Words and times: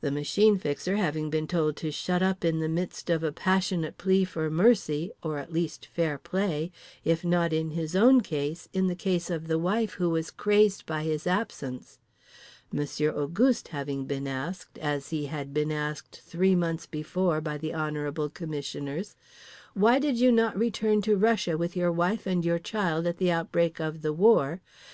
the 0.00 0.10
Machine 0.10 0.56
Fixer 0.58 0.96
having 0.96 1.28
been 1.28 1.46
told 1.46 1.76
to 1.76 1.90
shut 1.92 2.22
up 2.22 2.46
in 2.46 2.60
the 2.60 2.66
midst 2.68 3.10
of 3.10 3.22
a 3.22 3.30
passionate 3.30 3.98
plea 3.98 4.24
for 4.24 4.48
mercy, 4.50 5.12
or 5.22 5.36
at 5.36 5.52
least 5.52 5.84
fair 5.84 6.16
play, 6.16 6.72
if 7.04 7.26
not 7.26 7.52
in 7.52 7.72
his 7.72 7.94
own 7.94 8.22
case 8.22 8.70
in 8.72 8.86
the 8.86 8.94
case 8.94 9.28
of 9.28 9.48
the 9.48 9.58
wife 9.58 9.92
who 10.00 10.08
was 10.08 10.30
crazed 10.30 10.86
by 10.86 11.02
his 11.02 11.26
absence; 11.26 11.98
Monsieur 12.72 13.10
Auguste 13.10 13.68
having 13.68 14.06
been 14.06 14.26
asked 14.26 14.78
(as 14.78 15.10
he 15.10 15.26
had 15.26 15.52
been 15.52 15.70
asked 15.70 16.22
three 16.24 16.54
months 16.54 16.86
before 16.86 17.42
by 17.42 17.58
the 17.58 17.74
honorable 17.74 18.30
commissioners), 18.30 19.14
Why 19.74 19.98
did 19.98 20.18
you 20.18 20.32
not 20.32 20.56
return 20.58 21.02
to 21.02 21.18
Russia 21.18 21.58
with 21.58 21.76
your 21.76 21.92
wife 21.92 22.26
and 22.26 22.46
your 22.46 22.58
child 22.58 23.06
at 23.06 23.18
the 23.18 23.30
outbreak 23.30 23.78
of 23.78 24.00
the 24.00 24.14
war? 24.14 24.62